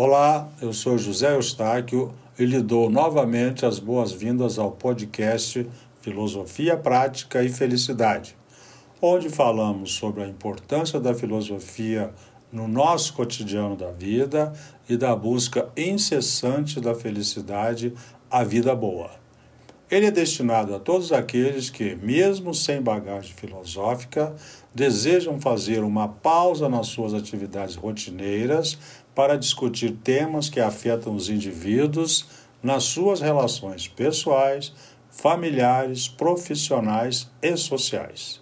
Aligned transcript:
Olá, 0.00 0.48
eu 0.62 0.72
sou 0.72 0.96
José 0.96 1.34
Eustáquio 1.34 2.14
e 2.38 2.44
lhe 2.44 2.60
dou 2.60 2.88
novamente 2.88 3.66
as 3.66 3.80
boas-vindas 3.80 4.56
ao 4.56 4.70
podcast 4.70 5.68
Filosofia 6.00 6.76
Prática 6.76 7.42
e 7.42 7.48
Felicidade, 7.48 8.36
onde 9.02 9.28
falamos 9.28 9.90
sobre 9.90 10.22
a 10.22 10.28
importância 10.28 11.00
da 11.00 11.12
filosofia 11.12 12.14
no 12.52 12.68
nosso 12.68 13.12
cotidiano 13.12 13.74
da 13.74 13.90
vida 13.90 14.52
e 14.88 14.96
da 14.96 15.16
busca 15.16 15.68
incessante 15.76 16.80
da 16.80 16.94
felicidade, 16.94 17.92
a 18.30 18.44
vida 18.44 18.76
boa. 18.76 19.10
Ele 19.90 20.04
é 20.04 20.10
destinado 20.10 20.74
a 20.74 20.78
todos 20.78 21.12
aqueles 21.12 21.70
que, 21.70 21.96
mesmo 21.96 22.54
sem 22.54 22.82
bagagem 22.82 23.32
filosófica, 23.32 24.36
desejam 24.74 25.40
fazer 25.40 25.82
uma 25.82 26.06
pausa 26.06 26.68
nas 26.68 26.88
suas 26.88 27.14
atividades 27.14 27.74
rotineiras 27.74 28.78
para 29.18 29.36
discutir 29.36 29.96
temas 30.04 30.48
que 30.48 30.60
afetam 30.60 31.12
os 31.12 31.28
indivíduos 31.28 32.24
nas 32.62 32.84
suas 32.84 33.20
relações 33.20 33.88
pessoais, 33.88 34.72
familiares, 35.10 36.06
profissionais 36.06 37.28
e 37.42 37.56
sociais. 37.56 38.40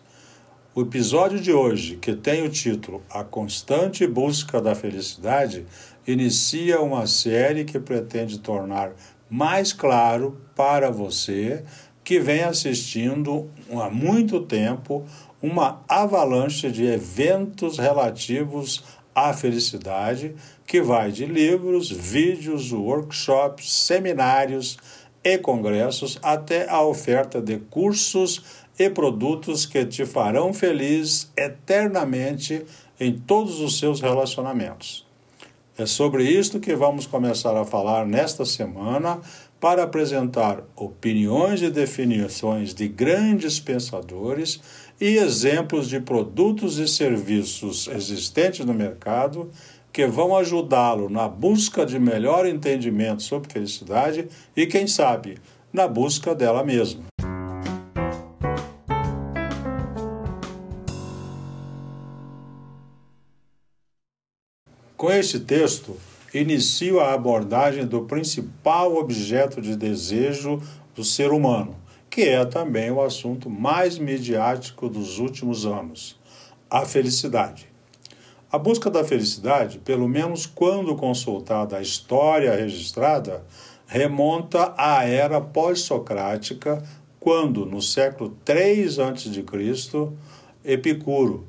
O 0.74 0.82
episódio 0.82 1.40
de 1.40 1.50
hoje, 1.50 1.96
que 1.96 2.14
tem 2.14 2.44
o 2.44 2.50
título 2.50 3.02
A 3.08 3.24
Constante 3.24 4.06
Busca 4.06 4.60
da 4.60 4.74
Felicidade, 4.74 5.64
inicia 6.06 6.82
uma 6.82 7.06
série 7.06 7.64
que 7.64 7.80
pretende 7.80 8.38
tornar 8.38 8.92
mais 9.30 9.72
claro 9.72 10.38
para 10.54 10.90
você 10.90 11.64
que 12.04 12.20
vem 12.20 12.42
assistindo 12.42 13.50
há 13.72 13.88
muito 13.88 14.42
tempo 14.42 15.06
uma 15.40 15.82
avalanche 15.88 16.70
de 16.70 16.84
eventos 16.84 17.78
relativos 17.78 18.84
à 19.16 19.32
felicidade, 19.32 20.34
que 20.66 20.82
vai 20.82 21.12
de 21.12 21.24
livros, 21.24 21.90
vídeos, 21.90 22.72
workshops, 22.72 23.72
seminários 23.72 24.76
e 25.22 25.38
congressos 25.38 26.18
até 26.22 26.68
a 26.68 26.82
oferta 26.82 27.40
de 27.40 27.58
cursos 27.58 28.42
e 28.78 28.90
produtos 28.90 29.64
que 29.64 29.84
te 29.86 30.04
farão 30.04 30.52
feliz 30.52 31.30
eternamente 31.36 32.64
em 32.98 33.16
todos 33.16 33.60
os 33.60 33.78
seus 33.78 34.00
relacionamentos. 34.00 35.06
É 35.78 35.84
sobre 35.84 36.24
isto 36.24 36.58
que 36.58 36.74
vamos 36.74 37.06
começar 37.06 37.56
a 37.56 37.64
falar 37.64 38.06
nesta 38.06 38.44
semana 38.44 39.20
para 39.60 39.82
apresentar 39.82 40.62
opiniões 40.74 41.62
e 41.62 41.70
definições 41.70 42.74
de 42.74 42.88
grandes 42.88 43.58
pensadores 43.58 44.60
e 45.00 45.16
exemplos 45.16 45.88
de 45.88 46.00
produtos 46.00 46.78
e 46.78 46.86
serviços 46.86 47.88
existentes 47.88 48.64
no 48.64 48.72
mercado 48.74 49.50
que 49.96 50.06
vão 50.06 50.36
ajudá-lo 50.36 51.08
na 51.08 51.26
busca 51.26 51.86
de 51.86 51.98
melhor 51.98 52.46
entendimento 52.46 53.22
sobre 53.22 53.50
felicidade 53.50 54.28
e, 54.54 54.66
quem 54.66 54.86
sabe, 54.86 55.38
na 55.72 55.88
busca 55.88 56.34
dela 56.34 56.62
mesma. 56.62 57.04
Com 64.94 65.10
este 65.10 65.40
texto, 65.40 65.96
inicio 66.34 67.00
a 67.00 67.14
abordagem 67.14 67.86
do 67.86 68.02
principal 68.02 68.96
objeto 68.96 69.62
de 69.62 69.74
desejo 69.74 70.60
do 70.94 71.02
ser 71.02 71.32
humano, 71.32 71.74
que 72.10 72.20
é 72.20 72.44
também 72.44 72.90
o 72.90 73.00
assunto 73.00 73.48
mais 73.48 73.96
midiático 73.96 74.90
dos 74.90 75.18
últimos 75.18 75.64
anos: 75.64 76.20
a 76.68 76.84
felicidade. 76.84 77.75
A 78.50 78.58
busca 78.58 78.88
da 78.88 79.02
felicidade, 79.02 79.80
pelo 79.80 80.08
menos 80.08 80.46
quando 80.46 80.94
consultada 80.94 81.76
a 81.76 81.82
história 81.82 82.54
registrada, 82.54 83.44
remonta 83.86 84.72
à 84.78 85.04
era 85.04 85.40
pós-socrática, 85.40 86.80
quando, 87.18 87.66
no 87.66 87.82
século 87.82 88.36
3 88.44 89.00
a.C., 89.00 89.44
Epicuro, 90.64 91.44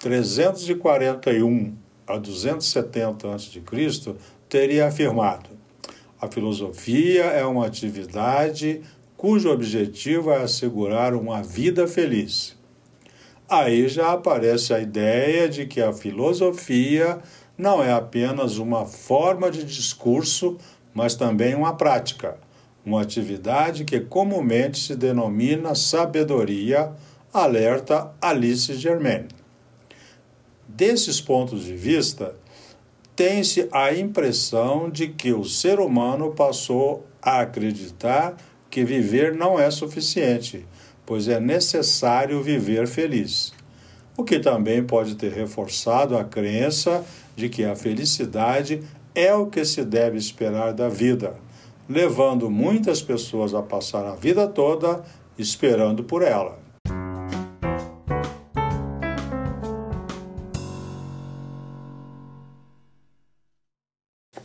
341 0.00 1.72
a 2.04 2.18
270 2.18 3.32
a.C., 3.32 4.14
teria 4.48 4.88
afirmado: 4.88 5.50
a 6.20 6.26
filosofia 6.26 7.26
é 7.26 7.44
uma 7.44 7.66
atividade 7.66 8.82
cujo 9.16 9.50
objetivo 9.50 10.32
é 10.32 10.42
assegurar 10.42 11.14
uma 11.14 11.44
vida 11.44 11.86
feliz. 11.86 12.58
Aí 13.50 13.88
já 13.88 14.12
aparece 14.12 14.72
a 14.72 14.78
ideia 14.78 15.48
de 15.48 15.66
que 15.66 15.82
a 15.82 15.92
filosofia 15.92 17.18
não 17.58 17.82
é 17.82 17.92
apenas 17.92 18.58
uma 18.58 18.86
forma 18.86 19.50
de 19.50 19.64
discurso, 19.64 20.56
mas 20.94 21.16
também 21.16 21.56
uma 21.56 21.74
prática, 21.74 22.38
uma 22.86 23.02
atividade 23.02 23.84
que 23.84 23.98
comumente 23.98 24.78
se 24.78 24.94
denomina 24.94 25.74
sabedoria, 25.74 26.92
alerta 27.34 28.12
Alice 28.22 28.72
Germain. 28.74 29.26
Desses 30.68 31.20
pontos 31.20 31.64
de 31.64 31.74
vista, 31.74 32.36
tem-se 33.16 33.68
a 33.72 33.92
impressão 33.92 34.88
de 34.88 35.08
que 35.08 35.32
o 35.32 35.44
ser 35.44 35.80
humano 35.80 36.30
passou 36.36 37.04
a 37.20 37.40
acreditar 37.40 38.36
que 38.70 38.84
viver 38.84 39.34
não 39.34 39.58
é 39.58 39.72
suficiente, 39.72 40.64
pois 41.10 41.26
é 41.26 41.40
necessário 41.40 42.40
viver 42.40 42.86
feliz. 42.86 43.52
O 44.16 44.22
que 44.22 44.38
também 44.38 44.80
pode 44.84 45.16
ter 45.16 45.32
reforçado 45.32 46.16
a 46.16 46.22
crença 46.22 47.04
de 47.34 47.48
que 47.48 47.64
a 47.64 47.74
felicidade 47.74 48.80
é 49.12 49.34
o 49.34 49.46
que 49.46 49.64
se 49.64 49.84
deve 49.84 50.16
esperar 50.16 50.72
da 50.72 50.88
vida, 50.88 51.34
levando 51.88 52.48
muitas 52.48 53.02
pessoas 53.02 53.54
a 53.54 53.60
passar 53.60 54.06
a 54.06 54.14
vida 54.14 54.46
toda 54.46 55.04
esperando 55.36 56.04
por 56.04 56.22
ela. 56.22 56.60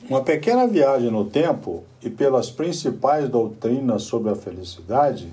Uma 0.10 0.24
pequena 0.24 0.66
viagem 0.66 1.12
no 1.12 1.26
tempo 1.26 1.84
e 2.02 2.10
pelas 2.10 2.50
principais 2.50 3.30
doutrinas 3.30 4.02
sobre 4.02 4.32
a 4.32 4.36
felicidade 4.36 5.32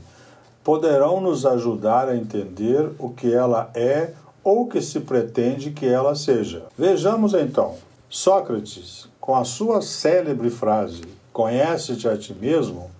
poderão 0.65 1.21
nos 1.21 1.45
ajudar 1.45 2.09
a 2.09 2.17
entender 2.17 2.91
o 2.99 3.11
que 3.11 3.33
ela 3.33 3.71
é 3.75 4.12
ou 4.45 4.67
que 4.67 4.81
se 4.81 5.00
pretende 5.00 5.71
que 5.71 5.87
ela 5.87 6.15
seja. 6.15 6.65
Vejamos 6.77 7.34
então. 7.34 7.75
Sócrates, 8.09 9.09
com 9.21 9.34
a 9.34 9.45
sua 9.45 9.81
célebre 9.81 10.51
frase 10.51 11.03
Conhece-te 11.33 12.06
a 12.06 12.17
ti 12.17 12.34
mesmo, 12.34 12.91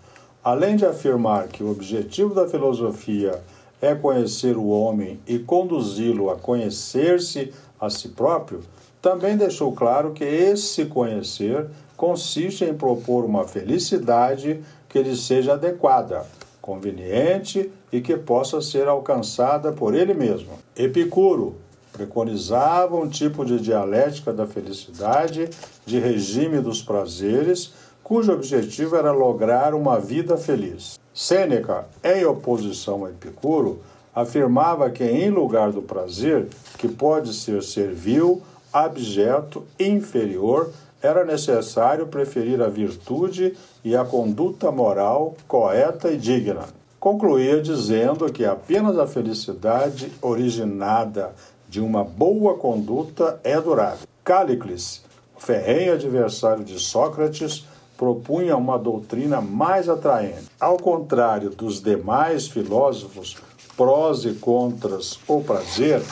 além 0.43 0.75
de 0.75 0.87
afirmar 0.87 1.49
que 1.49 1.63
o 1.63 1.71
objetivo 1.71 2.35
da 2.35 2.49
filosofia 2.49 3.39
é 3.81 3.95
conhecer 3.95 4.57
o 4.57 4.69
homem 4.69 5.21
e 5.27 5.39
conduzi-lo 5.39 6.31
a 6.31 6.37
conhecer-se 6.37 7.53
a 7.79 7.91
si 7.91 8.09
próprio, 8.09 8.63
também 9.03 9.37
deixou 9.37 9.73
claro 9.73 10.13
que 10.13 10.25
esse 10.25 10.87
conhecer 10.87 11.67
consiste 11.95 12.65
em 12.65 12.73
propor 12.73 13.25
uma 13.25 13.47
felicidade 13.47 14.63
que 14.89 15.03
lhe 15.03 15.15
seja 15.15 15.53
adequada, 15.53 16.25
conveniente 16.63 17.71
e 17.93 18.01
que 18.01 18.17
possa 18.17 18.63
ser 18.63 18.87
alcançada 18.87 19.73
por 19.73 19.95
ele 19.95 20.15
mesmo. 20.15 20.53
Epicuro 20.77 21.57
preconizava 21.93 22.97
um 22.97 23.09
tipo 23.09 23.45
de 23.45 23.61
dialética 23.61 24.33
da 24.33 24.47
felicidade, 24.47 25.51
de 25.85 25.99
regime 25.99 26.61
dos 26.61 26.81
prazeres, 26.81 27.73
cujo 28.03 28.33
objetivo 28.33 28.97
era 28.97 29.13
lograr 29.13 29.75
uma 29.75 29.99
vida 29.99 30.39
feliz. 30.39 30.99
Sêneca, 31.13 31.87
em 32.03 32.25
oposição 32.25 33.05
a 33.05 33.11
Epicuro, 33.11 33.83
afirmava 34.15 34.89
que 34.89 35.05
em 35.05 35.29
lugar 35.29 35.73
do 35.73 35.83
prazer, 35.83 36.47
que 36.79 36.89
pode 36.89 37.35
ser 37.35 37.63
servil, 37.63 38.43
abjeto, 38.73 39.65
inferior, 39.79 40.71
era 41.03 41.25
necessário 41.25 42.07
preferir 42.07 42.63
a 42.63 42.69
virtude 42.69 43.57
e 43.85 43.97
a 43.97 44.05
conduta 44.05 44.71
moral 44.71 45.35
correta 45.49 46.11
e 46.11 46.17
digna. 46.17 46.67
Concluía 47.01 47.61
dizendo 47.61 48.33
que 48.33 48.45
apenas 48.45 48.97
a 48.97 49.07
felicidade 49.07 50.13
originada 50.23 51.35
de 51.69 51.81
uma 51.81 52.05
boa 52.05 52.57
conduta 52.57 53.41
é 53.43 53.61
durável. 53.61 54.07
Cálicles, 54.23 55.03
ferrenho 55.37 55.95
adversário 55.95 56.63
de 56.63 56.79
Sócrates, 56.79 57.67
propunha 57.97 58.57
uma 58.57 58.79
doutrina 58.79 59.41
mais 59.41 59.89
atraente. 59.89 60.51
Ao 60.61 60.77
contrário 60.77 61.51
dos 61.51 61.83
demais 61.83 62.47
filósofos, 62.47 63.37
prós 63.77 64.25
e 64.25 64.35
contras 64.35 65.19
ou 65.27 65.43
prazer, 65.43 66.03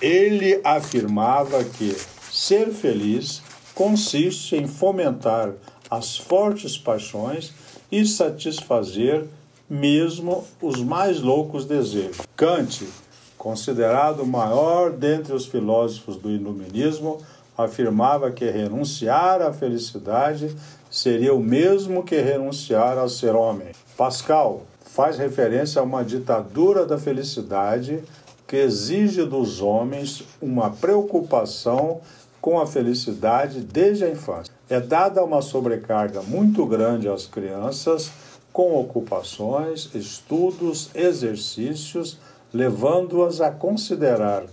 ele 0.00 0.60
afirmava 0.64 1.62
que 1.62 1.96
ser 2.30 2.70
feliz 2.70 3.42
consiste 3.76 4.56
em 4.56 4.66
fomentar 4.66 5.52
as 5.90 6.16
fortes 6.16 6.78
paixões 6.78 7.52
e 7.92 8.06
satisfazer 8.06 9.26
mesmo 9.68 10.44
os 10.62 10.82
mais 10.82 11.20
loucos 11.20 11.66
desejos. 11.66 12.26
Kant, 12.34 12.88
considerado 13.36 14.22
o 14.22 14.26
maior 14.26 14.90
dentre 14.90 15.34
os 15.34 15.44
filósofos 15.44 16.16
do 16.16 16.30
iluminismo, 16.30 17.18
afirmava 17.56 18.30
que 18.30 18.48
renunciar 18.48 19.42
à 19.42 19.52
felicidade 19.52 20.56
seria 20.90 21.34
o 21.34 21.40
mesmo 21.40 22.02
que 22.02 22.18
renunciar 22.18 22.96
a 22.96 23.08
ser 23.10 23.34
homem. 23.34 23.68
Pascal 23.94 24.62
faz 24.80 25.18
referência 25.18 25.82
a 25.82 25.84
uma 25.84 26.02
ditadura 26.02 26.86
da 26.86 26.96
felicidade 26.96 28.02
que 28.46 28.56
exige 28.56 29.24
dos 29.24 29.60
homens 29.60 30.22
uma 30.40 30.70
preocupação 30.70 32.00
com 32.46 32.60
a 32.60 32.66
felicidade 32.66 33.58
desde 33.58 34.04
a 34.04 34.08
infância. 34.08 34.54
É 34.70 34.78
dada 34.78 35.24
uma 35.24 35.42
sobrecarga 35.42 36.22
muito 36.22 36.64
grande 36.64 37.08
às 37.08 37.26
crianças 37.26 38.08
com 38.52 38.78
ocupações, 38.78 39.90
estudos, 39.96 40.88
exercícios, 40.94 42.20
levando-as 42.54 43.40
a 43.40 43.50
considerar 43.50 44.44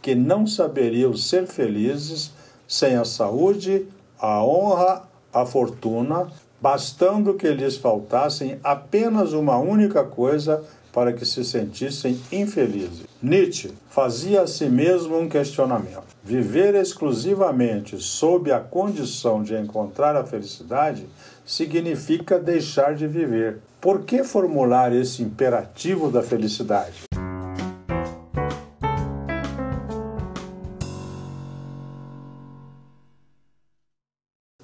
que 0.00 0.14
não 0.14 0.46
saberiam 0.46 1.14
ser 1.14 1.46
felizes 1.46 2.32
sem 2.66 2.96
a 2.96 3.04
saúde, 3.04 3.86
a 4.18 4.42
honra, 4.42 5.02
a 5.30 5.44
fortuna, 5.44 6.28
bastando 6.58 7.34
que 7.34 7.50
lhes 7.50 7.76
faltassem 7.76 8.58
apenas 8.64 9.34
uma 9.34 9.58
única 9.58 10.02
coisa 10.02 10.64
para 10.92 11.12
que 11.12 11.24
se 11.24 11.44
sentissem 11.44 12.20
infelizes. 12.30 13.06
Nietzsche 13.22 13.72
fazia 13.88 14.42
a 14.42 14.46
si 14.46 14.66
mesmo 14.66 15.18
um 15.18 15.28
questionamento: 15.28 16.04
viver 16.22 16.74
exclusivamente 16.74 17.98
sob 17.98 18.52
a 18.52 18.60
condição 18.60 19.42
de 19.42 19.54
encontrar 19.54 20.14
a 20.14 20.24
felicidade 20.24 21.06
significa 21.44 22.38
deixar 22.38 22.94
de 22.94 23.06
viver. 23.06 23.58
Por 23.80 24.02
que 24.02 24.22
formular 24.22 24.94
esse 24.94 25.22
imperativo 25.22 26.10
da 26.10 26.22
felicidade? 26.22 27.02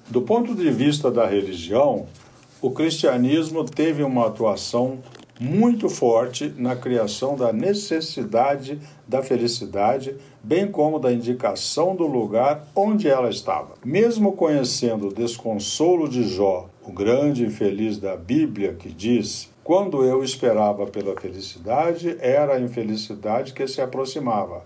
Do 0.09 0.23
ponto 0.23 0.55
de 0.55 0.71
vista 0.71 1.11
da 1.11 1.27
religião, 1.27 2.07
o 2.61 2.71
cristianismo 2.71 3.63
teve 3.63 4.03
uma 4.03 4.25
atuação 4.25 4.99
muito 5.39 5.87
forte 5.87 6.53
na 6.57 6.75
criação 6.75 7.37
da 7.37 7.53
necessidade 7.53 8.77
da 9.07 9.23
felicidade, 9.23 10.17
bem 10.43 10.67
como 10.67 10.99
da 10.99 11.13
indicação 11.13 11.95
do 11.95 12.05
lugar 12.05 12.67
onde 12.75 13.07
ela 13.07 13.29
estava. 13.29 13.75
Mesmo 13.83 14.33
conhecendo 14.33 15.07
o 15.07 15.13
desconsolo 15.13 16.09
de 16.09 16.23
Jó, 16.23 16.69
o 16.85 16.91
grande 16.91 17.45
infeliz 17.45 17.97
da 17.97 18.17
Bíblia, 18.17 18.73
que 18.73 18.89
diz: 18.89 19.49
Quando 19.63 20.03
eu 20.03 20.21
esperava 20.23 20.85
pela 20.85 21.19
felicidade, 21.19 22.17
era 22.19 22.55
a 22.55 22.59
infelicidade 22.59 23.53
que 23.53 23.65
se 23.65 23.81
aproximava. 23.81 24.65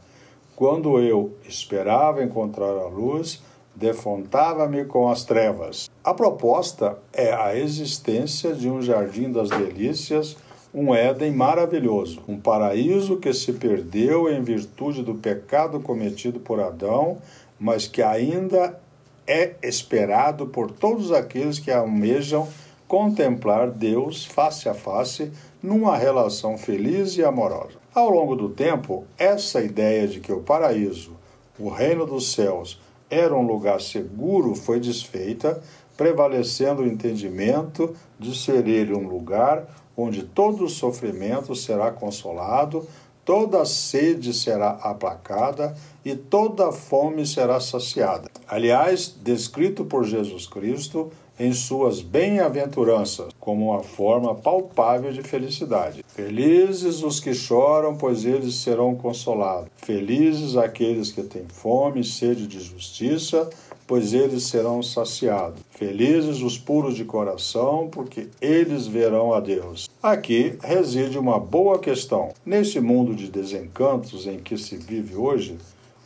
Quando 0.56 1.00
eu 1.00 1.36
esperava 1.48 2.24
encontrar 2.24 2.78
a 2.78 2.88
luz, 2.88 3.42
defrontava-me 3.76 4.86
com 4.86 5.10
as 5.10 5.24
trevas. 5.24 5.90
A 6.04 6.14
proposta 6.14 6.98
é 7.12 7.34
a 7.34 7.56
existência 7.56 8.54
de 8.54 8.70
um 8.70 8.82
jardim 8.82 9.32
das 9.32 9.50
delícias, 9.50 10.38
um 10.74 10.94
Éden 10.94 11.32
maravilhoso, 11.32 12.22
um 12.28 12.40
paraíso 12.40 13.18
que 13.18 13.32
se 13.32 13.54
perdeu 13.54 14.28
em 14.28 14.42
virtude 14.42 15.04
do 15.04 15.14
pecado 15.14 15.80
cometido 15.80 16.40
por 16.40 16.60
Adão, 16.60 17.20
mas 17.60 17.88
que 17.88 18.02
ainda 18.02 18.80
é 19.28 19.54
esperado 19.62 20.48
por 20.48 20.72
todos 20.72 21.12
aqueles 21.12 21.60
que 21.60 21.72
almejam 21.72 22.48
contemplar 22.88 23.70
Deus 23.70 24.26
face 24.26 24.68
a 24.68 24.74
face 24.74 25.32
numa 25.62 25.96
relação 25.96 26.58
feliz 26.58 27.18
e 27.18 27.24
amorosa. 27.24 27.78
Ao 27.94 28.10
longo 28.10 28.36
do 28.36 28.50
tempo, 28.50 29.06
essa 29.18 29.62
ideia 29.62 30.08
de 30.08 30.20
que 30.20 30.32
o 30.32 30.42
paraíso, 30.42 31.12
o 31.60 31.70
reino 31.70 32.06
dos 32.06 32.34
céus, 32.34 32.82
era 33.14 33.36
um 33.36 33.46
lugar 33.46 33.80
seguro 33.82 34.56
foi 34.56 34.80
desfeita, 34.80 35.62
prevalecendo 35.96 36.82
o 36.82 36.88
entendimento 36.88 37.96
de 38.20 38.36
ser 38.36 38.68
ele 38.68 38.94
um 38.94 39.08
lugar 39.08 39.68
onde 39.96 40.24
todo 40.24 40.68
sofrimento 40.68 41.56
será 41.56 41.92
consolado, 41.92 42.88
toda 43.24 43.64
sede 43.64 44.34
será 44.34 44.72
aplacada 44.82 45.76
e 46.04 46.16
toda 46.16 46.72
fome 46.72 47.26
será 47.26 47.60
saciada. 47.60 48.30
Aliás, 48.48 49.16
descrito 49.24 49.86
por 49.86 50.04
Jesus 50.04 50.48
Cristo 50.48 51.12
em 51.40 51.52
suas 51.52 52.02
bem-aventuranças, 52.02 53.34
como 53.40 53.72
uma 53.72 53.84
forma 53.84 54.36
palpável 54.36 55.12
de 55.12 55.24
felicidade. 55.24 56.04
Felizes 56.08 57.04
os 57.04 57.20
que 57.20 57.34
choram, 57.34 57.96
pois 57.96 58.26
eles 58.26 58.56
serão 58.56 58.96
consolados. 58.96 59.70
Felizes 59.78 60.56
aqueles 60.56 61.12
que 61.12 61.24
têm 61.24 61.46
fome 61.48 62.02
e 62.02 62.04
sede 62.04 62.48
de 62.48 62.60
justiça, 62.60 63.50
pois 63.88 64.14
eles 64.14 64.44
serão 64.44 64.82
saciados. 64.82 65.60
Felizes 65.72 66.42
os 66.42 66.58
puros 66.58 66.96
de 66.96 67.04
coração, 67.04 67.90
porque 67.92 68.28
eles 68.42 68.88
verão 68.88 69.34
a 69.34 69.40
Deus. 69.40 69.90
Aqui 70.02 70.58
reside 70.64 71.18
uma 71.18 71.40
boa 71.40 71.80
questão. 71.80 72.30
Nesse 72.46 72.80
mundo 72.80 73.16
de 73.16 73.30
desencantos 73.30 74.28
em 74.28 74.38
que 74.38 74.58
se 74.58 74.78
vive 74.78 75.16
hoje, 75.16 75.58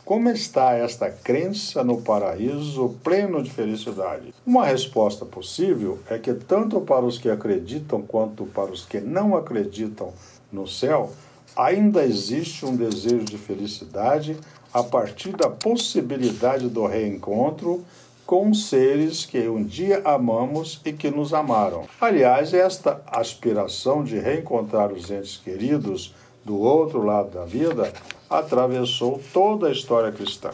como 0.07 0.29
está 0.29 0.71
esta 0.71 1.09
crença 1.09 1.83
no 1.83 2.01
paraíso 2.01 2.95
pleno 3.03 3.43
de 3.43 3.51
felicidade? 3.51 4.33
Uma 4.45 4.65
resposta 4.65 5.25
possível 5.25 5.99
é 6.09 6.17
que, 6.17 6.33
tanto 6.33 6.79
para 6.79 7.03
os 7.03 7.17
que 7.17 7.29
acreditam 7.29 8.01
quanto 8.01 8.45
para 8.45 8.71
os 8.71 8.85
que 8.85 9.01
não 9.01 9.35
acreditam 9.35 10.13
no 10.49 10.65
céu, 10.65 11.11
ainda 11.53 12.05
existe 12.05 12.65
um 12.65 12.73
desejo 12.73 13.25
de 13.25 13.37
felicidade 13.37 14.37
a 14.73 14.81
partir 14.81 15.35
da 15.35 15.49
possibilidade 15.49 16.69
do 16.69 16.85
reencontro 16.85 17.83
com 18.25 18.53
seres 18.53 19.25
que 19.25 19.49
um 19.49 19.61
dia 19.61 20.01
amamos 20.05 20.79
e 20.85 20.93
que 20.93 21.11
nos 21.11 21.33
amaram. 21.33 21.83
Aliás, 21.99 22.53
esta 22.53 23.01
aspiração 23.07 24.05
de 24.05 24.17
reencontrar 24.17 24.89
os 24.89 25.11
entes 25.11 25.35
queridos 25.35 26.15
do 26.45 26.57
outro 26.57 27.03
lado 27.03 27.31
da 27.31 27.43
vida 27.43 27.91
atravessou 28.29 29.21
toda 29.33 29.67
a 29.67 29.71
história 29.71 30.11
cristã. 30.11 30.51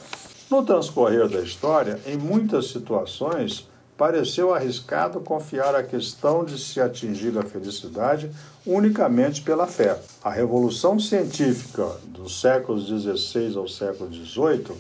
No 0.50 0.64
transcorrer 0.64 1.28
da 1.28 1.42
história, 1.42 2.00
em 2.06 2.18
muitas 2.18 2.68
situações, 2.68 3.68
pareceu 3.98 4.54
arriscado 4.54 5.20
confiar 5.20 5.76
a 5.76 5.84
questão 5.84 6.44
de 6.44 6.60
se 6.60 6.82
atingir 6.82 7.38
a 7.38 7.44
felicidade 7.44 8.30
unicamente 8.66 9.42
pela 9.42 9.68
fé. 9.68 10.00
A 10.24 10.30
revolução 10.30 11.00
científica 11.00 11.86
dos 12.06 12.40
séculos 12.40 12.88
XVI 12.88 13.58
ao 13.58 13.68
século 13.68 14.14
XVIII 14.14 14.76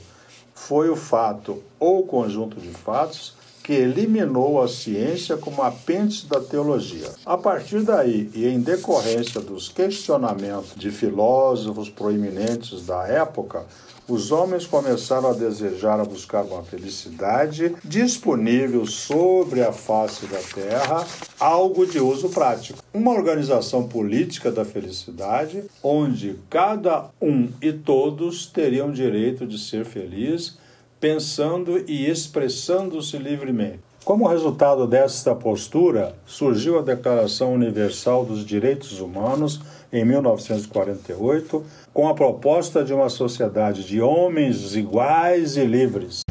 foi 0.54 0.90
o 0.90 0.96
fato 0.96 1.62
ou 1.80 2.06
conjunto 2.06 2.60
de 2.60 2.70
fatos 2.70 3.34
que 3.63 3.72
eliminou 3.72 4.62
a 4.62 4.67
ciência 4.67 5.38
como 5.38 5.63
apêndice 5.63 6.25
da 6.27 6.41
teologia. 6.41 7.10
A 7.25 7.38
partir 7.38 7.82
daí, 7.82 8.29
e 8.36 8.46
em 8.46 8.60
decorrência 8.60 9.39
dos 9.39 9.70
questionamentos 9.70 10.75
de 10.75 10.91
filósofos 10.91 11.89
proeminentes 11.89 12.86
da 12.86 13.08
época, 13.08 13.65
os 14.05 14.34
homens 14.34 14.67
começaram 14.67 15.29
a 15.29 15.34
desejar 15.34 15.98
a 15.98 16.03
buscar 16.03 16.43
uma 16.43 16.62
felicidade 16.62 17.74
disponível 17.86 18.86
sobre 18.86 19.63
a 19.63 19.72
face 19.72 20.25
da 20.25 20.39
terra, 20.39 21.08
algo 21.39 21.86
de 21.86 22.00
uso 22.00 22.27
prático. 22.27 22.79
Uma 22.93 23.12
organização 23.12 23.88
política 23.88 24.51
da 24.51 24.65
felicidade, 24.65 25.63
onde 25.82 26.36
cada 26.50 27.10
um 27.22 27.50
e 27.62 27.72
todos 27.72 28.46
teriam 28.46 28.91
direito 28.91 29.48
de 29.48 29.58
ser 29.58 29.86
feliz 29.86 30.58
pensando 31.04 31.84
e 31.86 32.10
expressando-se 32.10 33.18
livremente. 33.18 33.82
Como 34.06 34.26
resultado 34.26 34.88
desta 34.88 35.36
postura, 35.36 36.16
surgiu 36.26 36.80
a 36.80 36.82
Declaração 36.82 37.54
Universal 37.54 38.24
dos 38.24 38.46
Direitos 38.46 39.02
Humanos 39.02 39.60
em 39.92 40.06
1948, 40.06 41.62
com 41.94 42.08
a 42.08 42.14
proposta 42.14 42.86
de 42.86 42.94
uma 42.94 43.10
sociedade 43.10 43.84
de 43.84 44.00
homens 44.00 44.78
iguais 44.78 45.58
e 45.58 45.66
livres. 45.66 46.22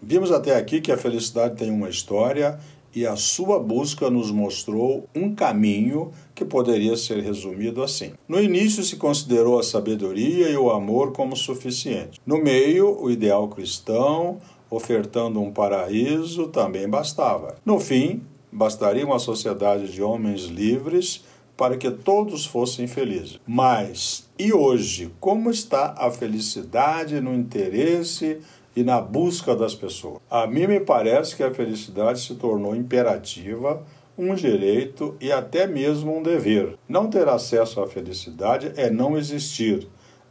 Vimos 0.00 0.30
até 0.30 0.54
aqui 0.54 0.80
que 0.80 0.92
a 0.92 0.96
felicidade 0.96 1.56
tem 1.56 1.72
uma 1.72 1.88
história 1.88 2.60
e 2.96 3.06
a 3.06 3.14
sua 3.14 3.60
busca 3.60 4.08
nos 4.08 4.30
mostrou 4.30 5.06
um 5.14 5.34
caminho 5.34 6.12
que 6.34 6.46
poderia 6.46 6.96
ser 6.96 7.22
resumido 7.22 7.82
assim. 7.82 8.14
No 8.26 8.40
início 8.40 8.82
se 8.82 8.96
considerou 8.96 9.58
a 9.58 9.62
sabedoria 9.62 10.48
e 10.48 10.56
o 10.56 10.70
amor 10.70 11.12
como 11.12 11.36
suficiente. 11.36 12.18
No 12.24 12.42
meio, 12.42 12.98
o 12.98 13.10
ideal 13.10 13.48
cristão, 13.48 14.38
ofertando 14.70 15.42
um 15.42 15.52
paraíso, 15.52 16.48
também 16.48 16.88
bastava. 16.88 17.56
No 17.66 17.78
fim, 17.78 18.22
bastaria 18.50 19.04
uma 19.04 19.18
sociedade 19.18 19.92
de 19.92 20.02
homens 20.02 20.44
livres 20.44 21.22
para 21.54 21.76
que 21.76 21.90
todos 21.90 22.46
fossem 22.46 22.86
felizes. 22.86 23.38
Mas 23.46 24.26
e 24.38 24.52
hoje, 24.52 25.10
como 25.18 25.50
está 25.50 25.94
a 25.96 26.10
felicidade 26.10 27.20
no 27.22 27.34
interesse 27.34 28.38
e 28.76 28.84
na 28.84 29.00
busca 29.00 29.56
das 29.56 29.74
pessoas. 29.74 30.20
A 30.30 30.46
mim 30.46 30.66
me 30.66 30.78
parece 30.78 31.34
que 31.34 31.42
a 31.42 31.52
felicidade 31.52 32.20
se 32.20 32.34
tornou 32.34 32.76
imperativa, 32.76 33.82
um 34.18 34.34
direito 34.34 35.16
e 35.18 35.32
até 35.32 35.66
mesmo 35.66 36.14
um 36.14 36.22
dever. 36.22 36.76
Não 36.86 37.08
ter 37.08 37.26
acesso 37.26 37.80
à 37.80 37.86
felicidade 37.86 38.72
é 38.76 38.90
não 38.90 39.16
existir, 39.16 39.88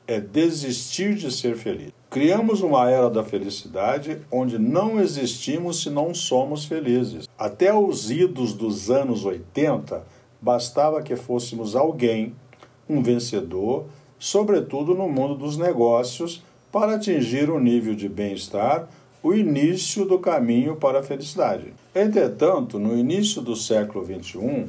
é 0.07 0.19
desistir 0.19 1.15
de 1.15 1.31
ser 1.31 1.55
feliz. 1.55 1.91
Criamos 2.09 2.61
uma 2.61 2.89
era 2.89 3.09
da 3.09 3.23
felicidade 3.23 4.21
onde 4.31 4.59
não 4.59 4.99
existimos 5.01 5.81
se 5.81 5.89
não 5.89 6.13
somos 6.13 6.65
felizes. 6.65 7.27
Até 7.37 7.73
os 7.73 8.11
idos 8.11 8.53
dos 8.53 8.91
anos 8.91 9.25
80, 9.25 10.03
bastava 10.39 11.01
que 11.01 11.15
fôssemos 11.15 11.75
alguém, 11.75 12.35
um 12.87 13.01
vencedor, 13.01 13.87
sobretudo 14.19 14.93
no 14.93 15.09
mundo 15.09 15.35
dos 15.35 15.57
negócios, 15.57 16.43
para 16.75 16.95
atingir 16.95 17.49
um 17.49 17.57
nível 17.57 17.95
de 17.95 18.09
bem-estar, 18.09 18.89
o 19.23 19.33
início 19.33 20.03
do 20.03 20.19
caminho 20.19 20.75
para 20.75 20.99
a 20.99 21.03
felicidade. 21.03 21.73
Entretanto, 21.95 22.77
no 22.77 22.97
início 22.97 23.41
do 23.41 23.55
século 23.55 24.03
XXI, 24.03 24.65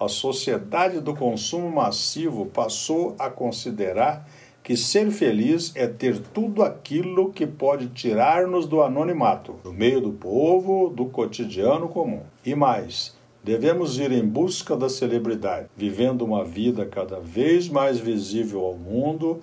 a 0.00 0.08
sociedade 0.08 1.00
do 1.00 1.14
consumo 1.14 1.70
massivo 1.70 2.46
passou 2.46 3.14
a 3.18 3.28
considerar 3.28 4.26
que 4.62 4.74
ser 4.74 5.10
feliz 5.10 5.70
é 5.74 5.86
ter 5.86 6.18
tudo 6.32 6.62
aquilo 6.62 7.30
que 7.30 7.46
pode 7.46 7.88
tirar-nos 7.88 8.66
do 8.66 8.80
anonimato, 8.80 9.56
do 9.62 9.70
meio 9.70 10.00
do 10.00 10.12
povo, 10.12 10.88
do 10.88 11.04
cotidiano 11.04 11.90
comum. 11.90 12.22
E 12.42 12.54
mais, 12.54 13.14
devemos 13.44 13.98
ir 13.98 14.12
em 14.12 14.24
busca 14.24 14.74
da 14.74 14.88
celebridade, 14.88 15.68
vivendo 15.76 16.22
uma 16.22 16.42
vida 16.42 16.86
cada 16.86 17.20
vez 17.20 17.68
mais 17.68 17.98
visível 17.98 18.64
ao 18.64 18.76
mundo, 18.76 19.40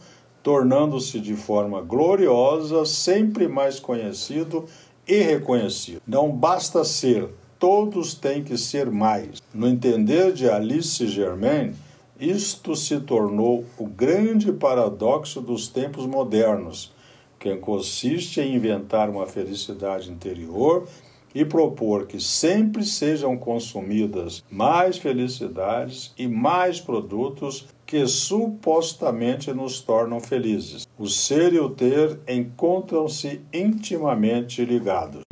tornando-se 0.47 1.19
de 1.19 1.35
forma 1.35 1.81
gloriosa, 1.81 2.85
sempre 2.85 3.49
mais 3.49 3.81
conhecido 3.81 4.63
e 5.05 5.17
reconhecido. 5.17 6.01
Não 6.07 6.31
basta 6.31 6.85
ser, 6.85 7.27
todos 7.59 8.13
têm 8.13 8.41
que 8.41 8.57
ser 8.57 8.89
mais. 8.89 9.41
No 9.53 9.67
entender 9.67 10.31
de 10.31 10.49
Alice 10.49 11.05
Germain, 11.05 11.73
isto 12.17 12.77
se 12.77 12.97
tornou 13.01 13.65
o 13.77 13.85
grande 13.85 14.53
paradoxo 14.53 15.41
dos 15.41 15.67
tempos 15.67 16.05
modernos, 16.05 16.93
que 17.37 17.53
consiste 17.57 18.39
em 18.39 18.55
inventar 18.55 19.09
uma 19.09 19.25
felicidade 19.25 20.09
interior 20.09 20.87
e 21.35 21.43
propor 21.43 22.07
que 22.07 22.21
sempre 22.21 22.85
sejam 22.85 23.37
consumidas 23.37 24.45
mais 24.49 24.97
felicidades 24.97 26.13
e 26.17 26.25
mais 26.25 26.79
produtos 26.79 27.67
que 27.87 28.05
supostamente 28.05 29.53
nos 29.53 29.79
tornam 29.79 30.19
felizes. 30.19 30.85
O 30.99 31.07
ser 31.07 31.53
e 31.53 31.59
o 31.59 31.69
ter 31.69 32.19
encontram-se 32.27 33.41
intimamente 33.53 34.63
ligados. 34.65 35.26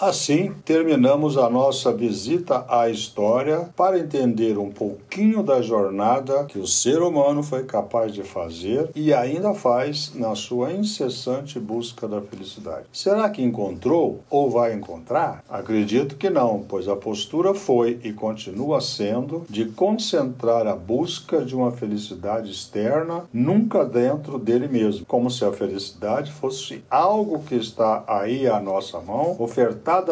Assim, 0.00 0.54
terminamos 0.64 1.36
a 1.36 1.50
nossa 1.50 1.92
visita 1.92 2.64
à 2.70 2.88
história 2.88 3.68
para 3.76 3.98
entender 3.98 4.56
um 4.56 4.70
pouquinho 4.70 5.42
da 5.42 5.60
jornada 5.60 6.44
que 6.44 6.58
o 6.58 6.66
ser 6.66 7.02
humano 7.02 7.42
foi 7.42 7.64
capaz 7.64 8.10
de 8.10 8.22
fazer 8.22 8.88
e 8.96 9.12
ainda 9.12 9.52
faz 9.52 10.14
na 10.14 10.34
sua 10.34 10.72
incessante 10.72 11.60
busca 11.60 12.08
da 12.08 12.22
felicidade. 12.22 12.86
Será 12.90 13.28
que 13.28 13.42
encontrou 13.42 14.20
ou 14.30 14.48
vai 14.48 14.72
encontrar? 14.72 15.44
Acredito 15.46 16.16
que 16.16 16.30
não, 16.30 16.64
pois 16.66 16.88
a 16.88 16.96
postura 16.96 17.52
foi 17.52 18.00
e 18.02 18.10
continua 18.10 18.80
sendo 18.80 19.44
de 19.50 19.66
concentrar 19.66 20.66
a 20.66 20.74
busca 20.74 21.44
de 21.44 21.54
uma 21.54 21.72
felicidade 21.72 22.50
externa 22.50 23.24
nunca 23.30 23.84
dentro 23.84 24.38
dele 24.38 24.66
mesmo, 24.66 25.04
como 25.04 25.30
se 25.30 25.44
a 25.44 25.52
felicidade 25.52 26.32
fosse 26.32 26.82
algo 26.88 27.40
que 27.40 27.56
está 27.56 28.02
aí 28.06 28.48
à 28.48 28.58
nossa 28.58 28.98
mão, 28.98 29.34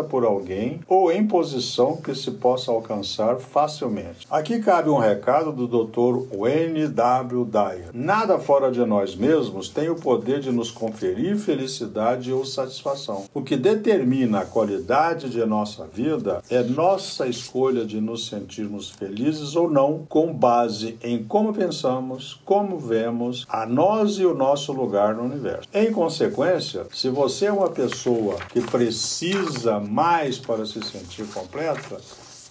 por 0.09 0.25
alguém 0.25 0.81
ou 0.89 1.13
em 1.13 1.25
posição 1.25 1.97
que 1.97 2.13
se 2.13 2.33
possa 2.33 2.73
alcançar 2.73 3.37
facilmente. 3.37 4.27
Aqui 4.29 4.59
cabe 4.59 4.91
um 4.91 4.99
recado 4.99 5.53
do 5.53 5.69
Dr. 5.69 6.37
Wayne 6.37 6.89
W. 6.89 7.45
Dyer. 7.45 7.91
Nada 7.95 8.41
fora 8.41 8.73
de 8.73 8.85
nós 8.85 9.15
mesmos 9.15 9.69
tem 9.69 9.89
o 9.89 9.95
poder 9.95 10.41
de 10.41 10.51
nos 10.51 10.73
conferir 10.73 11.37
felicidade 11.37 12.33
ou 12.33 12.45
satisfação. 12.45 13.27
O 13.33 13.43
que 13.43 13.57
determina 13.57 14.41
a 14.41 14.45
qualidade 14.45 15.31
de 15.31 15.45
nossa 15.47 15.87
vida 15.87 16.43
é 16.51 16.61
nossa 16.65 17.29
escolha 17.29 17.85
de 17.85 18.01
nos 18.01 18.27
sentirmos 18.27 18.91
felizes 18.91 19.55
ou 19.55 19.71
não, 19.71 20.05
com 20.09 20.33
base 20.33 20.99
em 21.03 21.23
como 21.23 21.53
pensamos, 21.53 22.41
como 22.45 22.79
vemos, 22.79 23.47
a 23.49 23.65
nós 23.65 24.19
e 24.19 24.27
o 24.27 24.35
nosso 24.35 24.73
lugar 24.73 25.15
no 25.15 25.23
universo. 25.23 25.69
Em 25.73 25.93
consequência, 25.93 26.87
se 26.93 27.09
você 27.09 27.47
é 27.47 27.53
uma 27.53 27.71
pessoa 27.71 28.37
que 28.49 28.61
precisa 28.61 29.68
mais 29.79 30.39
para 30.39 30.65
se 30.65 30.81
sentir 30.83 31.27
completa, 31.27 32.01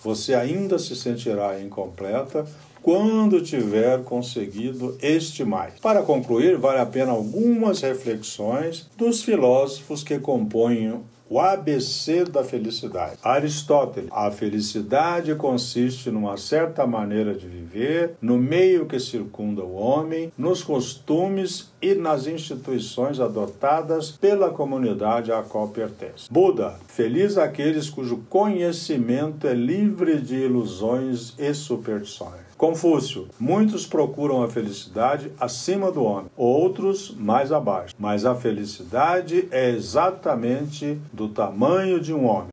você 0.04 0.34
ainda 0.34 0.78
se 0.78 0.96
sentirá 0.96 1.60
incompleta 1.60 2.46
quando 2.82 3.42
tiver 3.42 4.04
conseguido 4.04 4.98
este 5.02 5.44
mais. 5.44 5.74
Para 5.82 6.04
concluir, 6.04 6.58
vale 6.58 6.80
a 6.80 6.86
pena 6.86 7.12
algumas 7.12 7.82
reflexões 7.82 8.88
dos 8.96 9.24
filósofos 9.24 10.04
que 10.04 10.20
compõem 10.20 11.02
o 11.30 11.40
ABC 11.40 12.24
da 12.26 12.44
felicidade. 12.44 13.18
Aristóteles. 13.24 14.10
A 14.12 14.32
felicidade 14.32 15.36
consiste 15.36 16.10
numa 16.10 16.38
certa 16.38 16.86
maneira 16.86 17.34
de 17.34 17.48
viver, 17.48 18.16
no 18.22 18.38
meio 18.38 18.86
que 18.86 19.00
circunda 19.00 19.64
o 19.64 19.76
homem, 19.76 20.32
nos 20.38 20.64
costumes 20.64 21.72
e 21.82 21.94
nas 21.94 22.28
instituições 22.28 23.20
adotadas 23.20 24.12
pela 24.12 24.50
comunidade 24.50 25.32
à 25.32 25.42
qual 25.42 25.68
pertence. 25.68 26.32
Buda. 26.32 26.76
Feliz 26.88 27.38
aqueles 27.38 27.90
cujo 27.90 28.24
conhecimento 28.30 29.48
é 29.48 29.54
livre 29.54 30.20
de 30.20 30.36
ilusões 30.36 31.34
e 31.38 31.54
superstições. 31.54 32.47
Confúcio: 32.58 33.28
muitos 33.40 33.86
procuram 33.86 34.42
a 34.42 34.50
felicidade 34.50 35.32
acima 35.40 35.92
do 35.92 36.04
homem, 36.04 36.32
outros 36.36 37.12
mais 37.16 37.52
abaixo. 37.52 37.94
Mas 38.00 38.26
a 38.26 38.34
felicidade 38.34 39.48
é 39.52 39.70
exatamente 39.70 41.00
do 41.14 41.30
tamanho 41.30 42.00
de 42.00 42.12
um 42.12 42.26
homem. 42.26 42.50